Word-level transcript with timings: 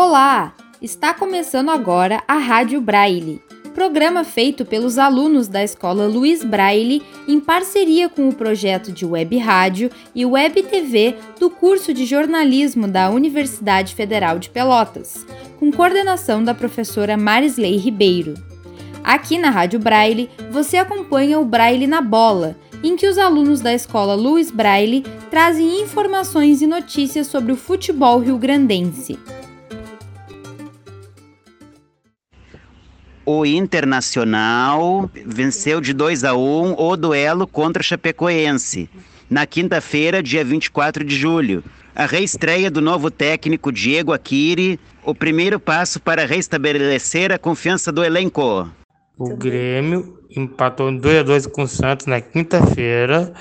Olá! 0.00 0.54
Está 0.80 1.12
começando 1.12 1.70
agora 1.70 2.22
a 2.28 2.34
Rádio 2.34 2.80
Braille, 2.80 3.42
programa 3.74 4.22
feito 4.22 4.64
pelos 4.64 4.96
alunos 4.96 5.48
da 5.48 5.64
Escola 5.64 6.06
Luiz 6.06 6.44
Braille 6.44 7.02
em 7.26 7.40
parceria 7.40 8.08
com 8.08 8.28
o 8.28 8.32
projeto 8.32 8.92
de 8.92 9.04
Web 9.04 9.36
Rádio 9.38 9.90
e 10.14 10.24
Web 10.24 10.62
TV 10.62 11.16
do 11.40 11.50
curso 11.50 11.92
de 11.92 12.06
jornalismo 12.06 12.86
da 12.86 13.10
Universidade 13.10 13.96
Federal 13.96 14.38
de 14.38 14.50
Pelotas, 14.50 15.26
com 15.58 15.72
coordenação 15.72 16.44
da 16.44 16.54
professora 16.54 17.16
Marisley 17.16 17.76
Ribeiro. 17.76 18.34
Aqui 19.02 19.36
na 19.36 19.50
Rádio 19.50 19.80
Braille, 19.80 20.30
você 20.48 20.76
acompanha 20.76 21.40
o 21.40 21.44
Braille 21.44 21.88
na 21.88 22.00
Bola, 22.00 22.56
em 22.84 22.94
que 22.94 23.08
os 23.08 23.18
alunos 23.18 23.60
da 23.60 23.74
escola 23.74 24.14
Luiz 24.14 24.52
Braille 24.52 25.04
trazem 25.28 25.82
informações 25.82 26.62
e 26.62 26.68
notícias 26.68 27.26
sobre 27.26 27.50
o 27.50 27.56
futebol 27.56 28.20
rio-grandense. 28.20 29.18
O 33.30 33.44
Internacional 33.44 35.10
venceu 35.26 35.82
de 35.82 35.92
2 35.92 36.24
a 36.24 36.34
1 36.34 36.74
o 36.78 36.96
duelo 36.96 37.46
contra 37.46 37.82
o 37.82 37.84
Chapecoense, 37.84 38.88
na 39.28 39.44
quinta-feira, 39.44 40.22
dia 40.22 40.42
24 40.42 41.04
de 41.04 41.14
julho. 41.14 41.62
A 41.94 42.06
reestreia 42.06 42.70
do 42.70 42.80
novo 42.80 43.10
técnico 43.10 43.70
Diego 43.70 44.14
Aquiri, 44.14 44.80
o 45.04 45.14
primeiro 45.14 45.60
passo 45.60 46.00
para 46.00 46.24
restabelecer 46.24 47.30
a 47.30 47.38
confiança 47.38 47.92
do 47.92 48.02
elenco. 48.02 48.66
O 49.18 49.36
Grêmio 49.36 50.20
empatou 50.34 50.90
2 50.90 51.18
a 51.18 51.22
2 51.22 51.46
com 51.48 51.64
o 51.64 51.68
Santos 51.68 52.06
na 52.06 52.22
quinta-feira. 52.22 53.34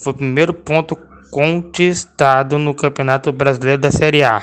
Foi 0.00 0.12
o 0.12 0.16
primeiro 0.16 0.54
ponto 0.54 0.96
conquistado 1.32 2.56
no 2.56 2.72
Campeonato 2.72 3.32
Brasileiro 3.32 3.82
da 3.82 3.90
Série 3.90 4.22
A. 4.22 4.40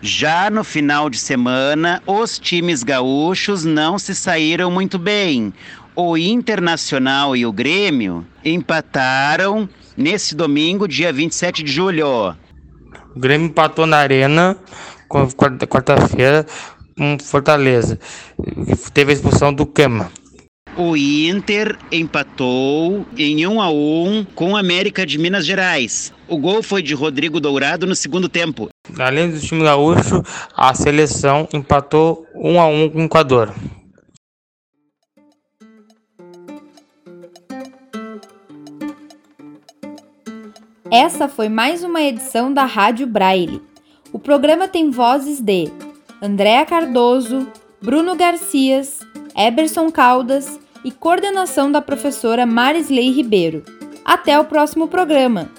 Já 0.00 0.48
no 0.48 0.62
final 0.62 1.10
de 1.10 1.18
semana, 1.18 2.00
os 2.06 2.38
times 2.38 2.82
gaúchos 2.82 3.64
não 3.64 3.98
se 3.98 4.14
saíram 4.14 4.70
muito 4.70 4.98
bem. 4.98 5.52
O 5.94 6.16
Internacional 6.16 7.34
e 7.34 7.44
o 7.44 7.52
Grêmio 7.52 8.24
empataram 8.44 9.68
nesse 9.96 10.36
domingo, 10.36 10.86
dia 10.86 11.12
27 11.12 11.64
de 11.64 11.72
julho. 11.72 12.36
O 13.16 13.18
Grêmio 13.18 13.48
empatou 13.48 13.86
na 13.86 13.96
Arena 13.96 14.56
quarta-feira 15.08 16.46
com 16.96 17.18
Fortaleza. 17.18 17.98
Teve 18.94 19.10
a 19.10 19.14
expulsão 19.14 19.52
do 19.52 19.66
Cama. 19.66 20.12
O 20.80 20.96
Inter 20.96 21.76
empatou 21.90 23.04
em 23.16 23.44
1 23.44 23.60
a 23.60 23.68
1 23.68 24.26
com 24.32 24.52
o 24.52 24.56
América 24.56 25.04
de 25.04 25.18
Minas 25.18 25.44
Gerais. 25.44 26.14
O 26.28 26.38
gol 26.38 26.62
foi 26.62 26.82
de 26.82 26.94
Rodrigo 26.94 27.40
Dourado 27.40 27.84
no 27.84 27.96
segundo 27.96 28.28
tempo. 28.28 28.68
Além 28.96 29.28
do 29.28 29.40
time 29.40 29.64
gaúcho, 29.64 30.22
a 30.56 30.72
seleção 30.74 31.48
empatou 31.52 32.24
1 32.32 32.60
a 32.60 32.68
1 32.68 32.90
com 32.90 32.98
o 33.00 33.04
Equador. 33.06 33.52
Essa 40.92 41.26
foi 41.28 41.48
mais 41.48 41.82
uma 41.82 42.00
edição 42.02 42.54
da 42.54 42.64
Rádio 42.64 43.08
Braille. 43.08 43.60
O 44.12 44.18
programa 44.20 44.68
tem 44.68 44.92
vozes 44.92 45.40
de 45.40 45.72
Andréa 46.22 46.64
Cardoso, 46.64 47.48
Bruno 47.82 48.14
Garcias, 48.14 49.00
Eberson 49.36 49.90
Caldas 49.90 50.67
e 50.84 50.90
coordenação 50.90 51.70
da 51.70 51.80
professora 51.80 52.46
Marisley 52.46 53.10
Ribeiro. 53.10 53.62
Até 54.04 54.38
o 54.38 54.44
próximo 54.44 54.88
programa! 54.88 55.50